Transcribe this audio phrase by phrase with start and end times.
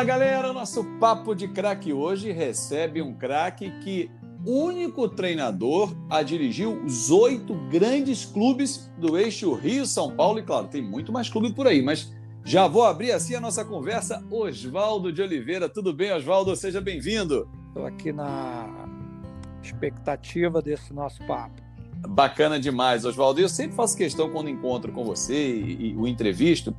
[0.00, 4.10] Fala galera, nosso papo de craque hoje recebe um craque que
[4.46, 10.38] único treinador a dirigir os oito grandes clubes do eixo Rio-São Paulo.
[10.38, 12.10] E claro, tem muito mais clube por aí, mas
[12.42, 14.24] já vou abrir assim a nossa conversa.
[14.30, 16.56] Oswaldo de Oliveira, tudo bem, Oswaldo?
[16.56, 17.46] Seja bem-vindo.
[17.68, 18.88] Estou aqui na
[19.62, 21.60] expectativa desse nosso papo.
[22.08, 23.38] Bacana demais, Oswaldo.
[23.38, 26.74] Eu sempre faço questão, quando encontro com você e, e o entrevisto,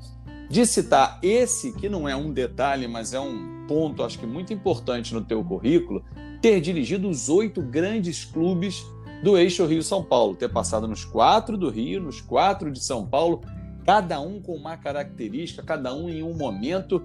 [0.52, 4.52] de citar esse, que não é um detalhe, mas é um ponto, acho que muito
[4.52, 6.04] importante no teu currículo,
[6.42, 8.86] ter dirigido os oito grandes clubes
[9.24, 13.42] do eixo Rio-São Paulo, ter passado nos quatro do Rio, nos quatro de São Paulo,
[13.86, 17.02] cada um com uma característica, cada um em um momento.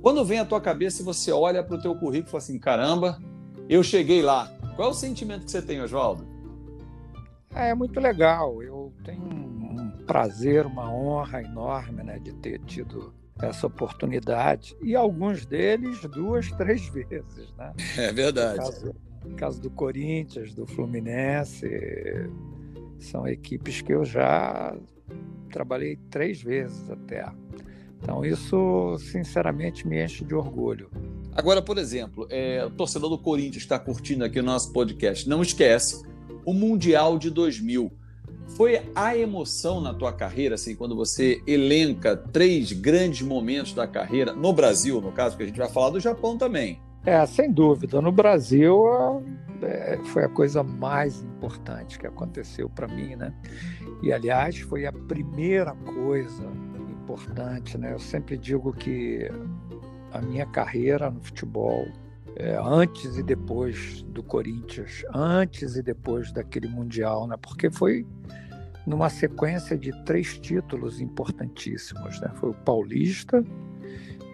[0.00, 2.58] Quando vem à tua cabeça e você olha para o teu currículo e fala assim,
[2.58, 3.20] caramba,
[3.68, 4.50] eu cheguei lá.
[4.76, 6.26] Qual é o sentimento que você tem, Oswaldo?
[7.54, 8.62] É muito legal.
[8.62, 9.47] Eu tenho
[10.08, 14.74] prazer, uma honra enorme né, de ter tido essa oportunidade.
[14.82, 17.52] E alguns deles duas, três vezes.
[17.56, 17.72] Né?
[17.98, 18.58] É verdade.
[18.58, 21.68] No caso, no caso do Corinthians, do Fluminense,
[22.98, 24.74] são equipes que eu já
[25.52, 27.30] trabalhei três vezes até.
[28.00, 30.90] Então, isso, sinceramente, me enche de orgulho.
[31.34, 35.28] Agora, por exemplo, é, o torcedor do Corinthians está curtindo aqui o nosso podcast.
[35.28, 36.02] Não esquece,
[36.44, 37.92] o Mundial de 2000.
[38.56, 44.32] Foi a emoção na tua carreira, assim, quando você elenca três grandes momentos da carreira,
[44.32, 46.80] no Brasil, no caso, que a gente vai falar do Japão também.
[47.04, 48.00] É, sem dúvida.
[48.00, 48.82] No Brasil,
[49.62, 53.32] é, foi a coisa mais importante que aconteceu para mim, né?
[54.02, 56.44] E, aliás, foi a primeira coisa
[57.02, 57.92] importante, né?
[57.92, 59.30] Eu sempre digo que
[60.12, 61.86] a minha carreira no futebol,
[62.38, 67.36] é, antes e depois do Corinthians, antes e depois daquele Mundial, né?
[67.36, 68.06] Porque foi
[68.86, 72.30] numa sequência de três títulos importantíssimos, né?
[72.36, 73.44] Foi o Paulista,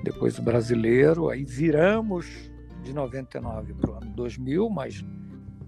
[0.04, 2.26] depois o Brasileiro, aí viramos
[2.82, 5.02] de 99 para o ano 2000, mas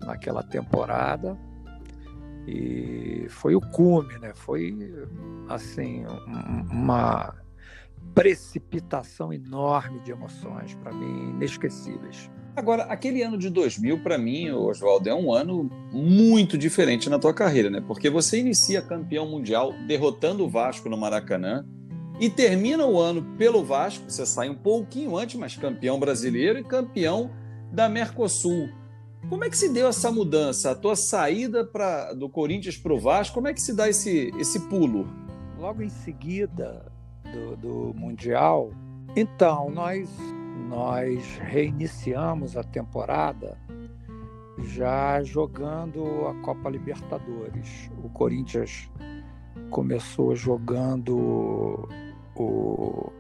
[0.05, 1.37] naquela temporada
[2.47, 4.33] e foi o cume, né?
[4.35, 4.77] Foi
[5.49, 6.05] assim
[6.71, 7.35] uma
[8.15, 12.31] precipitação enorme de emoções para mim inesquecíveis.
[12.57, 17.35] Agora, aquele ano de 2000 para mim, Oswaldo, é um ano muito diferente na tua
[17.35, 17.83] carreira, né?
[17.87, 21.67] Porque você inicia campeão mundial derrotando o Vasco no Maracanã
[22.19, 26.65] e termina o ano pelo Vasco, você sai um pouquinho antes, mas campeão brasileiro e
[26.65, 27.31] campeão
[27.71, 28.71] da Mercosul.
[29.29, 30.71] Como é que se deu essa mudança?
[30.71, 34.33] A tua saída pra, do Corinthians para o Vasco, como é que se dá esse,
[34.39, 35.07] esse pulo?
[35.59, 36.91] Logo em seguida
[37.33, 38.71] do, do Mundial,
[39.17, 40.11] então, nós,
[40.69, 43.57] nós reiniciamos a temporada
[44.59, 47.91] já jogando a Copa Libertadores.
[48.05, 48.91] O Corinthians
[49.71, 51.89] começou jogando
[52.35, 53.11] o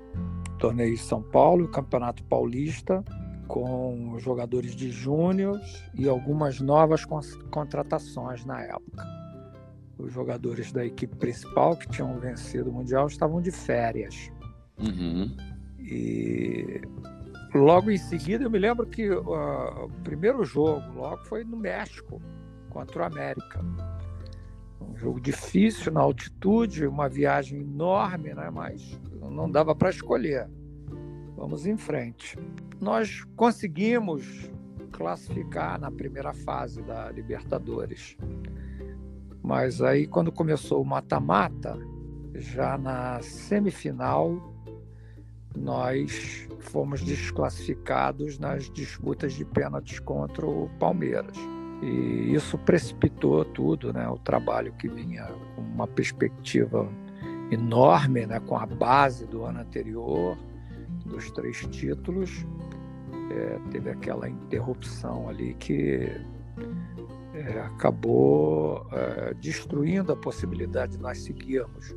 [0.58, 3.02] torneio de São Paulo, o Campeonato Paulista,
[3.48, 5.58] com jogadores de júnior
[5.94, 7.06] e algumas novas
[7.50, 9.25] contratações na época.
[9.98, 14.30] Os jogadores da equipe principal que tinham vencido o Mundial estavam de férias.
[14.78, 15.34] Uhum.
[15.78, 16.82] E
[17.54, 22.20] logo em seguida, eu me lembro que uh, o primeiro jogo logo foi no México,
[22.68, 23.64] contra o América.
[24.80, 28.50] Um jogo difícil na altitude, uma viagem enorme, né?
[28.50, 30.48] mas não dava para escolher.
[31.36, 32.38] Vamos em frente.
[32.80, 34.50] Nós conseguimos
[34.92, 38.16] classificar na primeira fase da Libertadores.
[39.46, 41.78] Mas aí, quando começou o mata-mata,
[42.34, 44.52] já na semifinal,
[45.56, 51.36] nós fomos desclassificados nas disputas de pênaltis contra o Palmeiras.
[51.80, 54.08] E isso precipitou tudo, né?
[54.08, 55.24] O trabalho que vinha
[55.54, 56.90] com uma perspectiva
[57.48, 58.40] enorme, né?
[58.40, 60.36] Com a base do ano anterior,
[61.04, 62.44] dos três títulos,
[63.30, 66.10] é, teve aquela interrupção ali que
[67.36, 71.94] é, acabou é, destruindo a possibilidade de nós seguirmos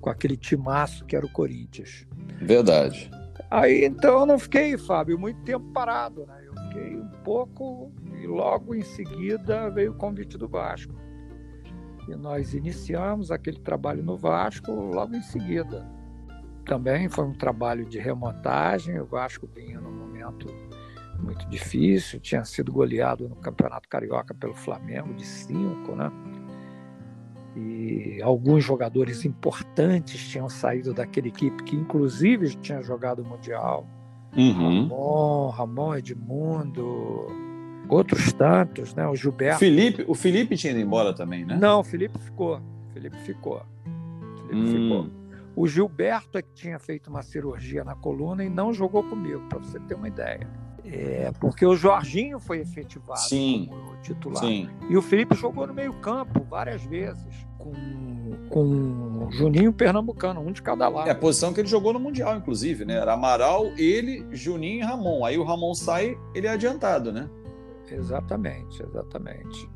[0.00, 2.06] com aquele timaço que era o Corinthians.
[2.40, 3.10] Verdade.
[3.50, 6.42] Aí então eu não fiquei, Fábio, muito tempo parado, né?
[6.46, 10.94] Eu fiquei um pouco e logo em seguida veio o convite do Vasco.
[12.08, 15.86] E nós iniciamos aquele trabalho no Vasco logo em seguida
[16.70, 19.00] também foi um trabalho de remontagem.
[19.00, 20.46] O Vasco vinha num momento
[21.20, 26.10] muito difícil, tinha sido goleado no Campeonato Carioca pelo Flamengo de cinco, né?
[27.56, 33.86] E alguns jogadores importantes tinham saído daquela equipe, que inclusive tinha jogado o Mundial.
[34.36, 34.88] Uhum.
[34.88, 37.26] Ramon, Ramon Edmundo,
[37.88, 39.06] outros tantos, né?
[39.08, 39.58] O Gilberto.
[39.58, 41.56] Felipe, o Felipe tinha ido embora também, né?
[41.56, 42.58] Não, o Felipe ficou.
[42.58, 43.66] O Felipe ficou.
[43.86, 44.82] O Felipe hum.
[45.06, 45.20] ficou.
[45.56, 49.58] O Gilberto é que tinha feito uma cirurgia na coluna e não jogou comigo, para
[49.58, 50.48] você ter uma ideia.
[50.84, 54.42] É, porque o Jorginho foi efetivado sim, como titular.
[54.42, 54.68] Sim.
[54.88, 57.72] E o Felipe jogou no meio-campo várias vezes, com,
[58.48, 61.08] com Juninho Pernambucano, um de cada lado.
[61.08, 62.94] É a posição que ele jogou no Mundial, inclusive, né?
[62.94, 65.24] Era Amaral, ele, Juninho e Ramon.
[65.24, 67.28] Aí o Ramon sai, ele é adiantado, né?
[67.90, 69.68] Exatamente, exatamente.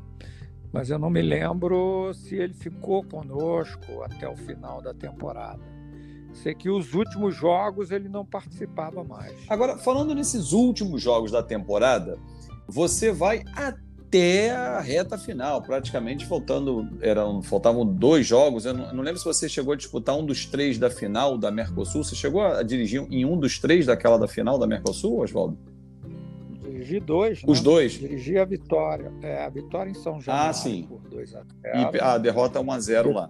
[0.71, 5.74] Mas eu não me lembro se ele ficou conosco até o final da temporada.
[6.41, 9.33] Sei que os últimos jogos ele não participava mais.
[9.49, 12.17] Agora, falando nesses últimos jogos da temporada,
[12.67, 18.65] você vai até a reta final, praticamente faltando eram faltavam dois jogos.
[18.65, 21.49] Eu não, não, lembro se você chegou a disputar um dos três da final da
[21.51, 22.03] Mercosul.
[22.03, 25.57] Você chegou a dirigir em um dos três daquela da final da Mercosul, Oswaldo?
[26.61, 27.41] Dirigi dois.
[27.45, 27.63] Os né?
[27.63, 27.93] dois?
[27.93, 29.11] Dirigi a vitória.
[29.21, 30.85] É, a vitória em São Januário ah, sim.
[30.87, 33.29] por 2 a 0 E a derrota 1 a 0 lá.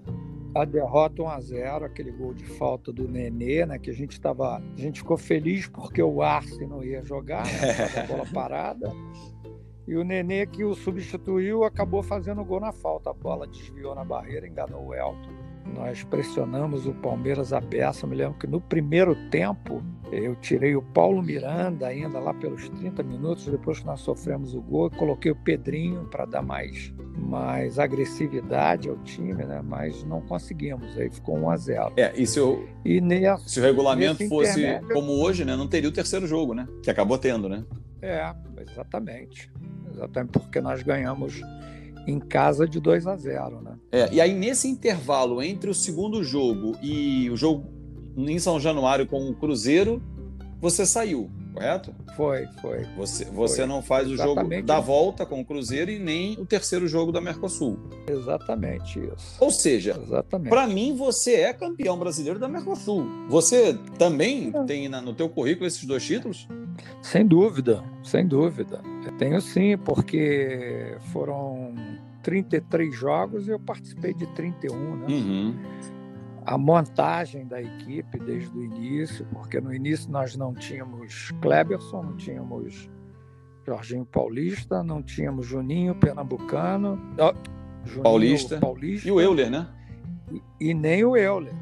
[0.56, 3.78] A derrota 1 a 0 aquele gol de falta do Nenê, né?
[3.78, 4.56] Que a gente estava.
[4.57, 8.90] A gente ficou feliz porque o Arce não ia jogar, né, a bola parada.
[9.86, 13.10] E o Nenê, que o substituiu, acabou fazendo gol na falta.
[13.10, 15.45] A bola desviou na barreira, enganou o Elton.
[15.74, 18.06] Nós pressionamos o Palmeiras a beça.
[18.06, 23.02] Me lembro que no primeiro tempo eu tirei o Paulo Miranda ainda lá pelos 30
[23.04, 28.88] minutos, depois que nós sofremos o gol, coloquei o Pedrinho para dar mais, mais agressividade
[28.88, 29.62] ao time, né?
[29.64, 30.98] mas não conseguimos.
[30.98, 34.60] Aí ficou 1 a 0 É, e se o, e nessa, se o regulamento fosse
[34.60, 34.94] intermédio...
[34.94, 35.56] como hoje, né?
[35.56, 36.68] não teria o terceiro jogo, né?
[36.84, 37.64] Que acabou tendo, né?
[38.02, 39.52] É, exatamente.
[39.92, 41.42] Exatamente porque nós ganhamos
[42.07, 43.78] em casa de 2 a 0, né?
[43.92, 47.66] É, e aí nesse intervalo entre o segundo jogo e o jogo
[48.18, 50.02] em São Januário com o Cruzeiro,
[50.60, 51.96] você saiu, correto?
[52.16, 52.86] Foi, foi.
[52.98, 53.66] Você, você foi.
[53.66, 54.48] não faz Exatamente.
[54.48, 57.80] o jogo da volta com o Cruzeiro e nem o terceiro jogo da Mercosul.
[58.07, 59.38] Exatamente isso.
[59.40, 60.00] Ou seja,
[60.50, 63.06] para mim você é campeão brasileiro da Mercosul.
[63.30, 64.63] Você também é.
[64.63, 66.48] tem na, no teu currículo esses dois títulos?
[67.02, 68.81] Sem dúvida, sem dúvida.
[69.06, 71.74] Eu tenho sim, porque foram
[72.24, 75.06] 33 jogos e eu participei de 31, né?
[75.08, 75.56] Uhum.
[76.46, 82.16] A montagem da equipe desde o início, porque no início nós não tínhamos Kleberson, não
[82.16, 82.90] tínhamos
[83.66, 87.00] Jorginho Paulista, não tínhamos Juninho Pernambucano,
[87.84, 89.68] Juninho Paulista, Paulista e o Euler, né?
[90.32, 91.54] E, e nem o Euler.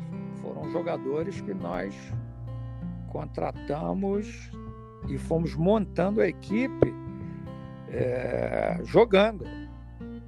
[0.42, 1.96] Foram jogadores que nós
[3.08, 4.52] contratamos
[5.08, 6.94] e fomos montando a equipe
[7.90, 9.46] é, jogando.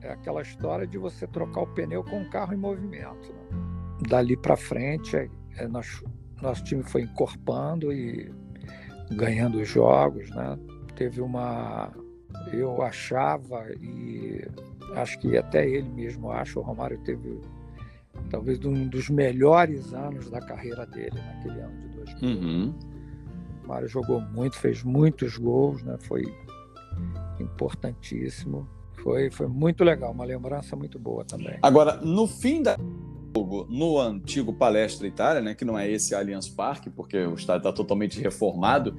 [0.02, 3.34] É aquela história de você trocar o pneu com o carro em movimento.
[3.34, 3.45] Né?
[4.08, 6.04] Dali para frente, é, é, nós,
[6.42, 8.32] nosso time foi encorpando e
[9.12, 10.30] ganhando os jogos.
[10.32, 10.58] Né?
[10.96, 11.92] Teve uma.
[12.52, 14.46] Eu achava, e
[14.96, 17.40] acho que até ele mesmo acha, o Romário teve
[18.30, 22.30] talvez um dos melhores anos da carreira dele, naquele ano de 2000.
[22.30, 22.74] Uhum.
[23.64, 25.98] O Mário jogou muito, fez muitos gols, né?
[26.00, 26.24] foi
[27.40, 28.68] importantíssimo.
[29.02, 31.58] Foi, foi muito legal, uma lembrança muito boa também.
[31.62, 32.76] Agora, no fim da
[33.70, 37.74] no antigo Palestra Itália, né, que não é esse Allianz Parque, porque o estádio está
[37.74, 38.96] totalmente reformado,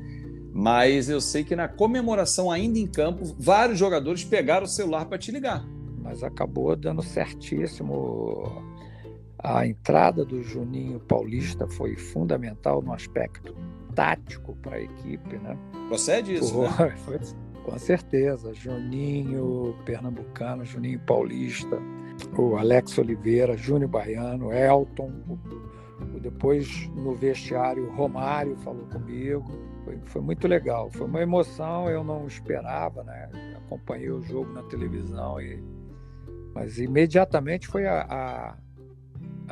[0.53, 5.19] mas eu sei que na comemoração ainda em campo, vários jogadores pegaram o celular para
[5.19, 5.65] te ligar.
[5.99, 8.63] Mas acabou dando certíssimo.
[9.39, 13.55] A entrada do Juninho Paulista foi fundamental no aspecto
[13.95, 15.59] tático para a equipe, né?
[15.89, 17.21] Procede isso, foi, né?
[17.65, 18.55] Com certeza.
[18.55, 21.79] Juninho Pernambucano, Juninho Paulista,
[22.37, 25.13] o Alex Oliveira, Júnior Baiano, Elton.
[25.29, 29.51] O, depois no vestiário, Romário falou comigo.
[29.85, 30.91] Foi, foi, muito legal.
[30.91, 33.29] Foi uma emoção, eu não esperava, né?
[33.57, 35.63] Acompanhei o jogo na televisão e
[36.57, 38.57] mas imediatamente foi a, a,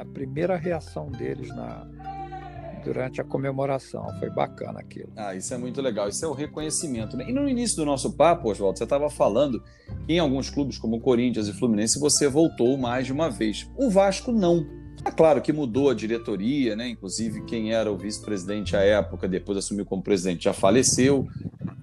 [0.01, 1.87] a primeira reação deles na,
[2.85, 4.07] durante a comemoração.
[4.19, 5.11] Foi bacana aquilo.
[5.17, 6.09] Ah, isso é muito legal.
[6.09, 7.17] Isso é o reconhecimento.
[7.17, 7.27] Né?
[7.29, 9.63] E no início do nosso papo, Oswaldo, você estava falando
[10.07, 13.69] que em alguns clubes como Corinthians e Fluminense você voltou mais de uma vez.
[13.77, 14.67] O Vasco não.
[15.05, 16.89] É claro que mudou a diretoria, né?
[16.89, 21.27] Inclusive quem era o vice-presidente à época, depois assumiu como presidente, já faleceu.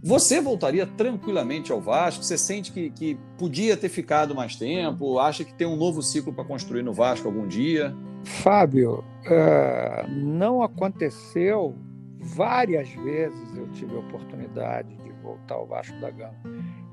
[0.04, 2.24] Você voltaria tranquilamente ao Vasco?
[2.24, 5.20] Você sente que, que podia ter ficado mais tempo?
[5.20, 7.96] Acha que tem um novo ciclo para construir no Vasco algum dia?
[8.24, 11.76] Fábio, uh, não aconteceu.
[12.20, 16.36] Várias vezes eu tive a oportunidade de voltar ao Vasco da Gama,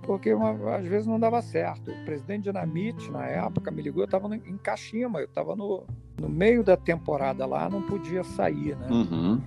[0.02, 1.90] porque uma, às vezes não dava certo.
[1.90, 5.84] O presidente Dinamite, na época, me ligou, eu estava em Caxima, eu estava no,
[6.18, 8.88] no meio da temporada lá, não podia sair, né?
[8.90, 9.40] Uhum.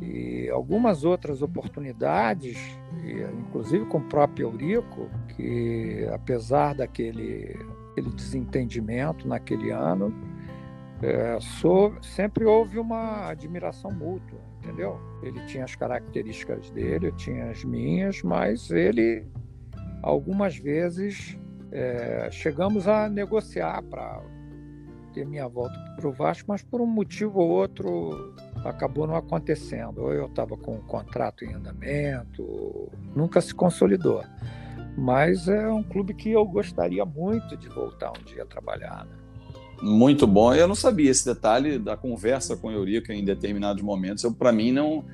[0.00, 2.58] E algumas outras oportunidades,
[3.38, 7.56] inclusive com o próprio Eurico, que apesar daquele,
[7.88, 10.14] daquele desentendimento naquele ano,
[11.02, 14.98] é, sou, sempre houve uma admiração mútua, entendeu?
[15.22, 19.26] Ele tinha as características dele, eu tinha as minhas, mas ele,
[20.02, 21.38] algumas vezes,
[21.70, 24.22] é, chegamos a negociar para
[25.12, 28.34] ter minha volta para o Vasco, mas por um motivo ou outro
[28.64, 30.02] acabou não acontecendo.
[30.02, 34.22] Ou eu estava com um contrato em andamento, nunca se consolidou.
[34.96, 39.04] Mas é um clube que eu gostaria muito de voltar um dia a trabalhar.
[39.04, 39.25] Né?
[39.82, 40.54] Muito bom.
[40.54, 44.24] Eu não sabia esse detalhe da conversa com a Eurica em determinados momentos.
[44.38, 45.04] Para mim, não.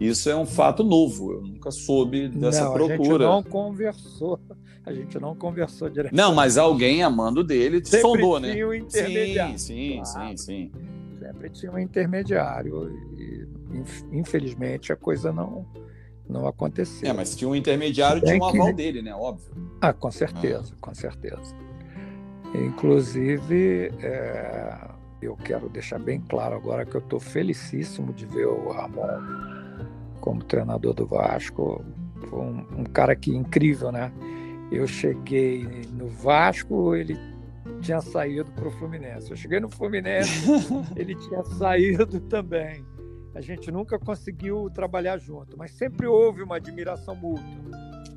[0.00, 1.32] Isso é um fato novo.
[1.32, 3.28] Eu nunca soube dessa não, procura.
[3.28, 4.40] A gente não conversou.
[4.86, 6.14] A gente não conversou direto.
[6.14, 8.52] Não, mas alguém amando dele Sempre sondou, né?
[8.52, 9.58] Tinha um intermediário.
[9.58, 10.28] Sim, sim, claro.
[10.28, 10.72] sim, sim.
[11.18, 12.90] Sempre tinha um intermediário.
[13.18, 13.46] E,
[14.12, 15.66] infelizmente, a coisa não
[16.28, 17.08] não aconteceu.
[17.08, 18.72] É, mas tinha um intermediário, tinha um aval que...
[18.74, 19.14] dele, né?
[19.14, 19.50] Óbvio.
[19.80, 20.78] Ah, com certeza, ah.
[20.80, 21.56] com certeza.
[22.54, 24.88] Inclusive, é,
[25.20, 29.20] eu quero deixar bem claro agora que eu estou felicíssimo de ver o Ramon
[30.20, 31.84] como treinador do Vasco.
[32.28, 34.12] Foi um, um, cara que incrível, né?
[34.70, 37.16] Eu cheguei no Vasco, ele
[37.80, 39.30] tinha saído para o Fluminense.
[39.30, 40.44] Eu cheguei no Fluminense,
[40.96, 42.84] ele tinha saído também.
[43.34, 47.44] A gente nunca conseguiu trabalhar junto, mas sempre houve uma admiração mútua.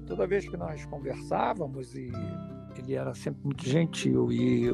[0.07, 2.11] Toda vez que nós conversávamos e
[2.79, 4.69] ele era sempre muito gentil e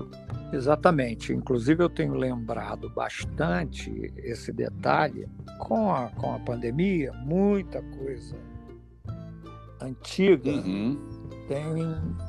[0.53, 5.27] exatamente, inclusive eu tenho lembrado bastante esse detalhe
[5.59, 8.35] com a, com a pandemia, muita coisa
[9.81, 10.97] antiga uhum.
[11.47, 11.75] tem,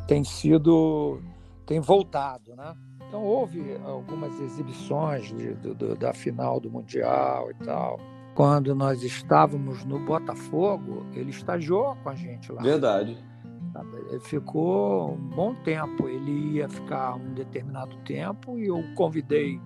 [0.06, 1.20] tem sido
[1.66, 2.74] tem voltado, né?
[3.06, 7.98] Então houve algumas exibições de, do, da final do mundial e tal.
[8.34, 12.62] Quando nós estávamos no Botafogo, ele estagiou com a gente lá.
[12.62, 13.18] Verdade.
[14.10, 16.08] Ele ficou um bom tempo.
[16.08, 19.60] Ele ia ficar um determinado tempo e eu convidei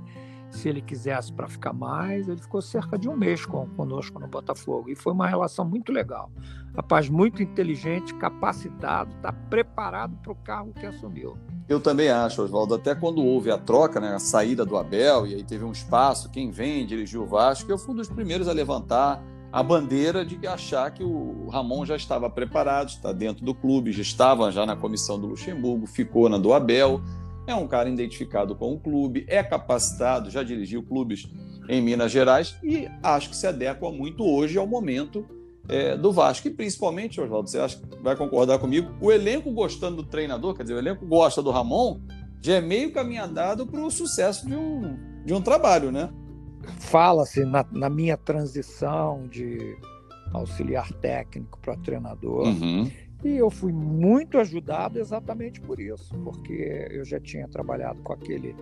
[0.51, 2.29] se ele quisesse para ficar mais.
[2.29, 6.31] Ele ficou cerca de um mês conosco no Botafogo e foi uma relação muito legal.
[6.75, 11.37] Rapaz muito inteligente, capacitado, está preparado para o cargo que assumiu.
[11.69, 12.75] Eu também acho, Oswaldo.
[12.75, 16.31] Até quando houve a troca, né, a saída do Abel, e aí teve um espaço,
[16.31, 19.23] quem vem dirigir o Vasco, eu fui um dos primeiros a levantar
[19.53, 24.01] a bandeira de achar que o Ramon já estava preparado, está dentro do clube, já
[24.01, 27.03] estava já na comissão do Luxemburgo, ficou na do Abel,
[27.47, 31.29] é um cara identificado com o clube, é capacitado, já dirigiu clubes
[31.69, 35.27] em Minas Gerais e acho que se adequa muito hoje ao momento
[35.69, 36.49] é, do Vasco.
[36.49, 40.63] E principalmente, Oswaldo, você acha que vai concordar comigo, o elenco gostando do treinador, quer
[40.63, 42.01] dizer, o elenco gosta do Ramon,
[42.41, 46.11] já é meio caminho andado para o sucesso de um, de um trabalho, né?
[46.79, 49.77] Fala-se na, na, minha transição de
[50.33, 52.47] auxiliar técnico para treinador.
[52.47, 52.91] Uhum.
[53.25, 58.57] E eu fui muito ajudado exatamente por isso, porque eu já tinha trabalhado com aquele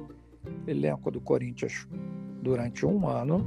[0.66, 1.88] elenco do Corinthians
[2.42, 3.46] durante um ano.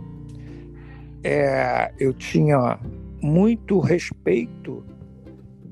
[1.23, 2.79] É, eu tinha
[3.21, 4.83] muito respeito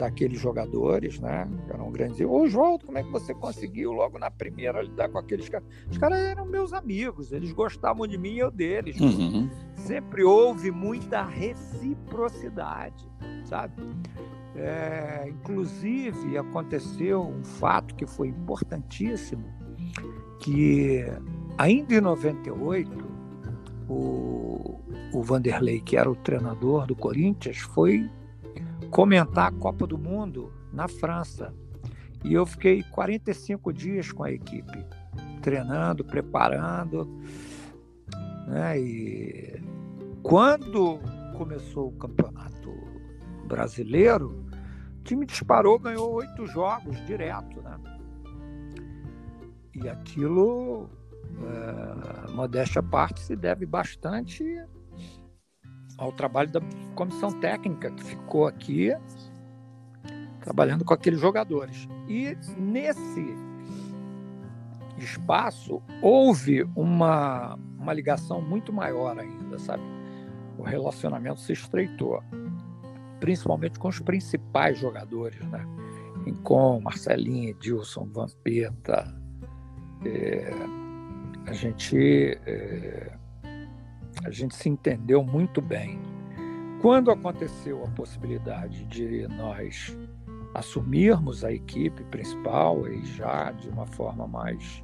[0.01, 1.47] daqueles jogadores, né?
[1.69, 2.19] Eram grandes.
[2.21, 5.67] Ô, Oswaldo, como é que você conseguiu logo na primeira lidar com aqueles caras?
[5.89, 8.99] Os caras eram meus amigos, eles gostavam de mim e eu deles.
[8.99, 9.47] Uhum.
[9.75, 13.07] Sempre houve muita reciprocidade,
[13.45, 13.83] sabe?
[14.55, 19.45] É, inclusive, aconteceu um fato que foi importantíssimo,
[20.39, 21.05] que
[21.59, 22.91] ainda em 98,
[23.87, 24.79] o,
[25.13, 28.09] o Vanderlei, que era o treinador do Corinthians, foi
[28.91, 31.53] comentar a Copa do Mundo na França.
[32.23, 34.85] E eu fiquei 45 dias com a equipe,
[35.41, 37.09] treinando, preparando.
[38.47, 38.79] Né?
[38.79, 39.63] E
[40.21, 40.99] quando
[41.35, 42.69] começou o campeonato
[43.47, 44.45] brasileiro,
[44.99, 47.61] o time disparou, ganhou oito jogos direto.
[47.61, 47.79] Né?
[49.73, 50.89] E aquilo,
[51.41, 54.43] é, modéstia à parte, se deve bastante
[56.01, 56.61] ao trabalho da
[56.95, 58.91] comissão técnica que ficou aqui
[60.41, 61.87] trabalhando com aqueles jogadores.
[62.07, 63.35] E nesse
[64.97, 69.83] espaço houve uma, uma ligação muito maior ainda, sabe?
[70.57, 72.23] O relacionamento se estreitou,
[73.19, 75.63] principalmente com os principais jogadores, né?
[76.43, 79.15] Com Marcelinho, Edilson, Vampeta.
[80.03, 80.51] É,
[81.45, 83.11] a gente é,
[84.23, 85.99] a gente se entendeu muito bem.
[86.81, 89.97] Quando aconteceu a possibilidade de nós
[90.53, 94.83] assumirmos a equipe principal e já de uma forma mais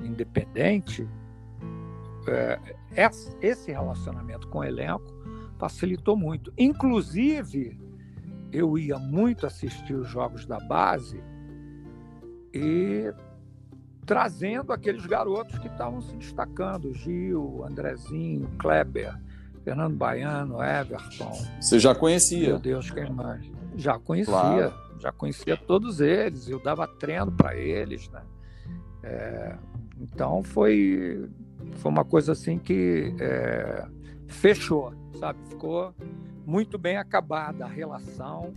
[0.00, 1.08] independente,
[2.28, 2.58] é,
[3.40, 5.14] esse relacionamento com o elenco
[5.58, 6.52] facilitou muito.
[6.58, 7.78] Inclusive,
[8.52, 11.22] eu ia muito assistir os jogos da base
[12.52, 13.12] e
[14.06, 19.14] trazendo aqueles garotos que estavam se destacando, Gil, Andrezinho, Kleber,
[19.64, 21.32] Fernando Baiano, Everton.
[21.60, 22.50] Você já conhecia?
[22.50, 23.44] Meu Deus, quem mais?
[23.74, 24.74] Já conhecia, claro.
[25.00, 28.22] já conhecia todos eles, eu dava treino para eles, né?
[29.02, 29.56] É,
[30.00, 31.28] então foi,
[31.74, 33.86] foi uma coisa assim que é,
[34.28, 35.38] fechou, sabe?
[35.48, 35.92] Ficou
[36.46, 38.54] muito bem acabada a relação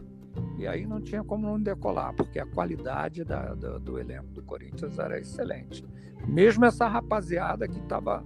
[0.57, 4.43] e aí não tinha como não decolar, porque a qualidade da, do, do elenco do
[4.43, 5.86] Corinthians era excelente.
[6.27, 8.24] Mesmo essa rapaziada que estava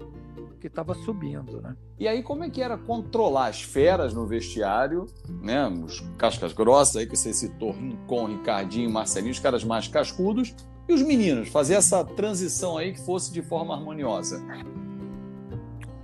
[0.60, 1.76] que estava subindo, né?
[2.00, 5.08] E aí como é que era controlar as feras no vestiário,
[5.42, 5.68] né?
[5.68, 10.56] Os cascas grossas aí que você citou, Rincon, Ricardinho, Marcelinho, os caras mais cascudos
[10.88, 14.42] e os meninos, fazer essa transição aí que fosse de forma harmoniosa.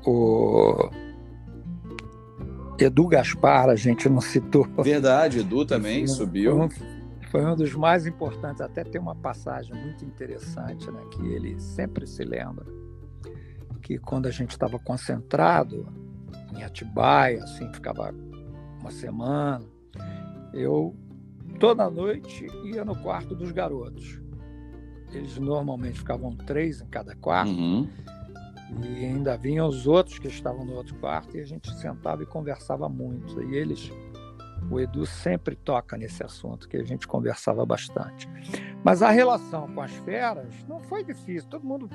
[0.06, 0.90] O
[2.80, 4.66] Edu Gaspar, a gente não citou.
[4.84, 6.52] Verdade, Edu também subiu.
[6.52, 6.70] Foi um,
[7.30, 8.62] foi um, dos mais importantes.
[8.62, 12.66] Até tem uma passagem muito interessante, né, que ele sempre se lembra.
[13.82, 15.88] Que quando a gente estava concentrado
[16.56, 18.14] em Atibaia, assim, ficava
[18.80, 19.66] uma semana,
[20.54, 20.96] eu
[21.60, 24.22] toda noite ia no quarto dos garotos.
[25.12, 27.52] Eles normalmente ficavam três em cada quarto.
[27.52, 27.90] Uhum.
[28.84, 32.26] E ainda vinham os outros que estavam no outro quarto e a gente sentava e
[32.26, 33.42] conversava muito.
[33.42, 33.92] E eles,
[34.70, 38.30] o Edu sempre toca nesse assunto, que a gente conversava bastante.
[38.84, 41.50] Mas a relação com as feras não foi difícil.
[41.50, 41.90] Todo mundo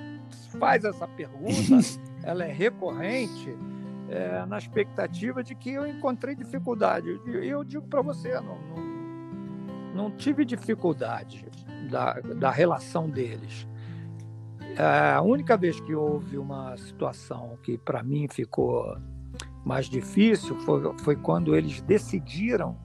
[0.59, 1.53] faz essa pergunta,
[2.23, 3.57] ela é recorrente,
[4.09, 7.09] é, na expectativa de que eu encontrei dificuldade.
[7.27, 11.47] Eu, eu digo para você, não, não, não, tive dificuldade
[11.91, 13.67] da, da relação deles
[14.79, 18.97] a única vez que houve uma situação que para mim ficou
[19.65, 22.77] mais difícil foi, foi quando eles decidiram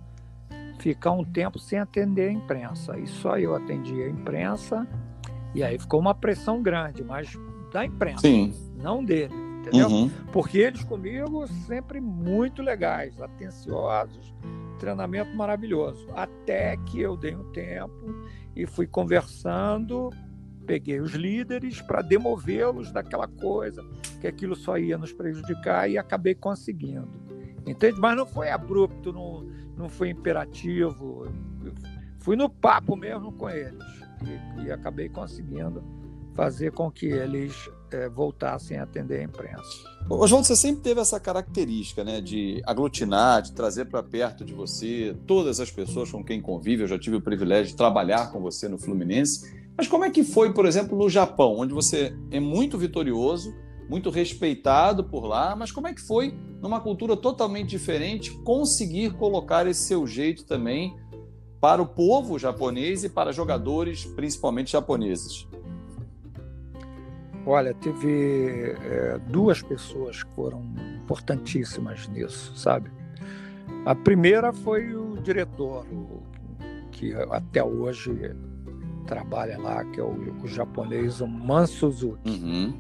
[0.80, 2.98] ficar um tempo sem atender a imprensa.
[2.98, 4.88] E só eu atendia a imprensa,
[5.54, 7.32] e aí ficou uma pressão grande, mas
[7.72, 8.54] da imprensa, Sim.
[8.82, 9.90] não dele, entendeu?
[9.90, 10.10] Uhum.
[10.32, 14.34] Porque eles comigo sempre muito legais, atenciosos,
[14.80, 16.08] treinamento maravilhoso.
[16.16, 18.26] Até que eu dei um tempo
[18.56, 20.10] e fui conversando
[20.70, 23.84] peguei os líderes para demovê-los daquela coisa,
[24.22, 27.10] que aquilo só ia nos prejudicar e acabei conseguindo.
[27.66, 28.00] Entende?
[28.00, 31.28] Mas não foi abrupto, não, não foi imperativo.
[32.20, 33.84] fui no papo mesmo com eles
[34.62, 35.84] e, e acabei conseguindo
[36.36, 39.90] fazer com que eles é, voltassem a atender a imprensa.
[40.08, 45.18] Oswaldo, você sempre teve essa característica né, de aglutinar, de trazer para perto de você
[45.26, 46.84] todas as pessoas com quem convive.
[46.84, 50.26] Eu já tive o privilégio de trabalhar com você no Fluminense mas como é que
[50.26, 53.56] foi, por exemplo, no Japão, onde você é muito vitorioso,
[53.90, 59.66] muito respeitado por lá, mas como é que foi, numa cultura totalmente diferente, conseguir colocar
[59.68, 60.98] esse seu jeito também
[61.62, 65.48] para o povo japonês e para jogadores, principalmente japoneses?
[67.46, 70.62] Olha, teve é, duas pessoas que foram
[71.02, 72.92] importantíssimas nisso, sabe?
[73.86, 75.86] A primeira foi o diretor,
[76.92, 78.36] que até hoje
[79.10, 82.30] trabalha lá, que é o, o japonês o Man Suzuki.
[82.30, 82.80] Uhum.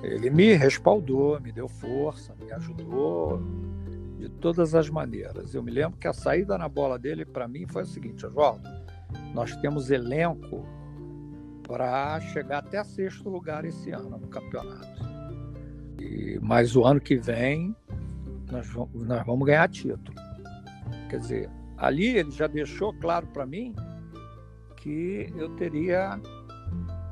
[0.00, 3.42] Ele me respaldou, me deu força, me ajudou
[4.16, 5.52] de todas as maneiras.
[5.52, 8.62] Eu me lembro que a saída na bola dele para mim foi a seguinte, Oswaldo,
[9.34, 10.64] nós temos elenco
[11.66, 15.02] para chegar até sexto lugar esse ano no campeonato.
[16.00, 17.74] E, mas o ano que vem
[18.52, 20.16] nós vamos, nós vamos ganhar título.
[21.08, 23.74] Quer dizer, ali ele já deixou claro para mim
[24.80, 26.20] que eu teria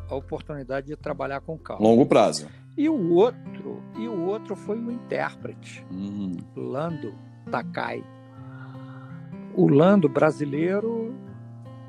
[0.09, 1.87] a oportunidade de trabalhar com calma.
[1.87, 2.48] Longo prazo.
[2.76, 6.37] E o outro, e o outro foi o intérprete, uhum.
[6.57, 7.14] Lando
[7.50, 8.02] Takai.
[9.54, 11.14] O Lando brasileiro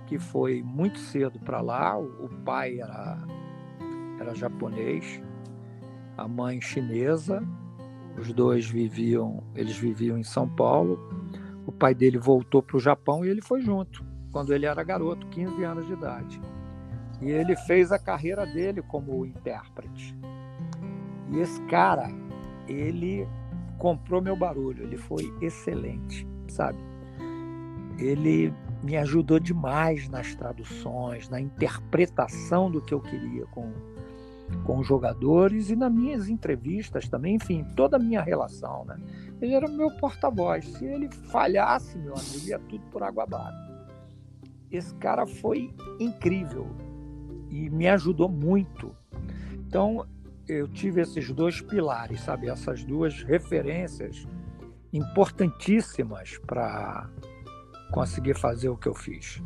[0.07, 3.19] que foi muito cedo para lá, o pai era
[4.19, 5.21] era japonês,
[6.17, 7.41] a mãe chinesa.
[8.17, 10.99] Os dois viviam, eles viviam em São Paulo.
[11.65, 15.27] O pai dele voltou para o Japão e ele foi junto quando ele era garoto,
[15.27, 16.41] 15 anos de idade.
[17.21, 20.15] E ele fez a carreira dele como intérprete.
[21.31, 22.09] E esse cara,
[22.67, 23.27] ele
[23.77, 26.79] comprou meu barulho, ele foi excelente, sabe?
[27.97, 33.71] Ele me ajudou demais nas traduções, na interpretação do que eu queria com,
[34.63, 38.97] com os jogadores e nas minhas entrevistas também, enfim, toda a minha relação, né?
[39.41, 40.65] Ele era o meu porta-voz.
[40.65, 43.68] Se ele falhasse, meu amigo, ia tudo por água abaixo
[44.71, 46.67] esse cara foi incrível
[47.49, 48.95] e me ajudou muito.
[49.53, 50.05] Então,
[50.47, 52.49] eu tive esses dois pilares, sabe?
[52.49, 54.27] Essas duas referências
[54.91, 57.09] importantíssimas para
[57.91, 59.41] conseguir fazer o que eu fiz.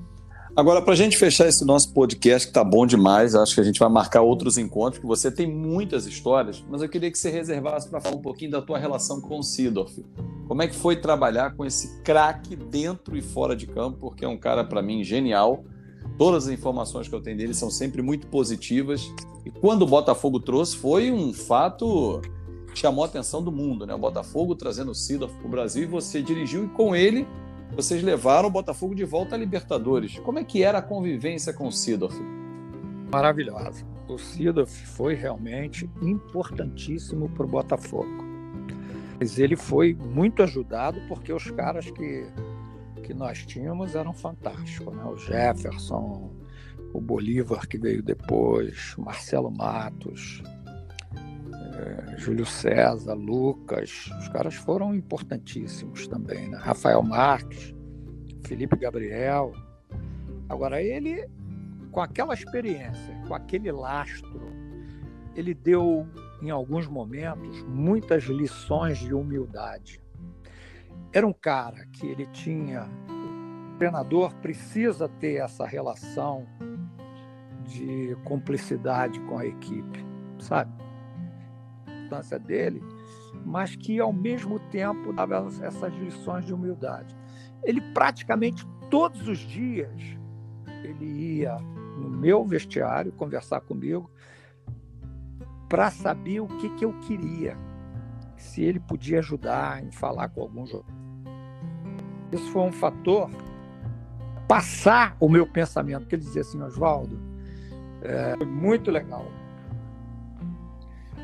[0.56, 3.64] Agora, para a gente fechar esse nosso podcast, que está bom demais, acho que a
[3.64, 7.32] gente vai marcar outros encontros, porque você tem muitas histórias, mas eu queria que você
[7.32, 10.06] reservasse para falar um pouquinho da tua relação com o Sidorf.
[10.48, 14.28] Como é que foi trabalhar com esse craque dentro e fora de campo, porque é
[14.28, 15.64] um cara, para mim, genial.
[16.20, 19.12] Todas as informações que eu tenho dele são sempre muito positivas.
[19.44, 22.22] E quando o Botafogo trouxe, foi um fato
[22.72, 23.96] que chamou a atenção do mundo, né?
[23.96, 27.26] O Botafogo trazendo o Sidorf para o Brasil e você dirigiu e com ele
[27.76, 30.20] vocês levaram o Botafogo de volta à Libertadores.
[30.20, 32.16] Como é que era a convivência com o Sidorf?
[33.12, 33.86] Maravilhosa.
[34.08, 38.24] O Sidorf foi realmente importantíssimo para o Botafogo.
[39.20, 42.28] Mas ele foi muito ajudado porque os caras que,
[43.04, 44.94] que nós tínhamos eram fantásticos.
[44.96, 45.04] Né?
[45.06, 46.32] O Jefferson,
[46.94, 50.44] o Bolívar que veio depois, Marcelo Matos,
[51.84, 56.58] é, Júlio César, Lucas, os caras foram importantíssimos também, né?
[56.58, 57.76] Rafael Marques,
[58.46, 59.52] Felipe Gabriel.
[60.48, 61.28] Agora, ele,
[61.92, 64.42] com aquela experiência, com aquele lastro,
[65.36, 66.08] ele deu,
[66.42, 70.02] em alguns momentos, muitas lições de humildade.
[71.12, 72.88] Era um cara que ele tinha.
[73.74, 76.48] O treinador precisa ter essa relação
[77.66, 80.06] de cumplicidade com a equipe,
[80.40, 80.83] sabe?
[82.14, 82.84] Importância dele,
[83.44, 87.16] mas que ao mesmo tempo dava essas lições de humildade.
[87.64, 90.02] Ele praticamente todos os dias
[90.84, 91.06] ele
[91.40, 91.58] ia
[91.98, 94.10] no meu vestiário conversar comigo
[95.68, 97.58] para saber o que, que eu queria,
[98.38, 100.94] se ele podia ajudar em falar com algum jogador.
[102.32, 103.30] Isso foi um fator
[104.48, 107.18] passar o meu pensamento, porque ele dizia assim, Oswaldo,
[108.02, 109.26] é muito legal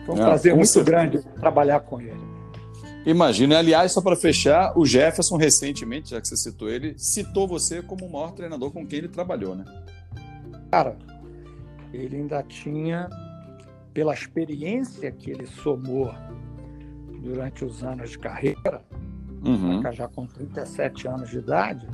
[0.10, 0.92] foi um Não, prazer muito certeza.
[0.92, 2.20] grande trabalhar com ele.
[3.06, 7.82] Imagina, aliás, só para fechar, o Jefferson recentemente, já que você citou ele, citou você
[7.82, 9.66] como o maior treinador com quem ele trabalhou, né?
[10.72, 10.98] Cara,
[11.94, 13.10] ele ainda tinha,
[13.94, 16.14] pela experiência que ele somou
[17.22, 18.84] durante os anos de carreira,
[19.46, 19.82] uhum.
[19.92, 21.88] já com 37 anos de idade,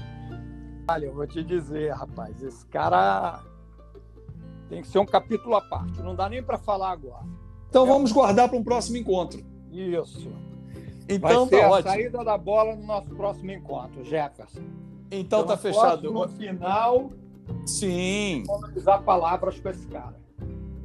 [0.87, 3.41] olha, eu vou te dizer, rapaz, esse cara
[4.69, 7.44] tem que ser um capítulo à parte, não dá nem para falar agora.
[7.75, 9.43] Então vamos guardar para um próximo encontro.
[9.69, 10.31] Isso.
[11.09, 11.91] Então Vai tá a ótimo.
[11.91, 14.61] saída da bola no nosso próximo encontro, Jefferson.
[15.11, 16.09] Então, então tá fechado.
[16.09, 17.09] No final,
[17.65, 18.43] sim.
[18.47, 20.15] Vamos usar palavras para esse cara.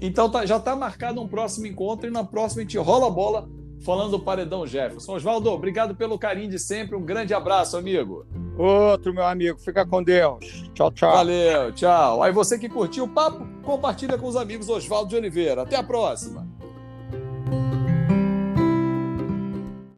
[0.01, 3.11] Então tá, já está marcado um próximo encontro e na próxima a gente rola a
[3.11, 3.49] bola
[3.85, 5.15] falando do Paredão Jefferson.
[5.15, 6.97] Oswaldo, obrigado pelo carinho de sempre.
[6.97, 8.27] Um grande abraço, amigo.
[8.59, 9.61] Outro, meu amigo.
[9.61, 10.69] Fica com Deus.
[10.75, 11.13] Tchau, tchau.
[11.13, 12.21] Valeu, tchau.
[12.21, 15.63] Aí você que curtiu o papo, compartilha com os amigos Oswaldo de Oliveira.
[15.63, 16.50] Até a próxima.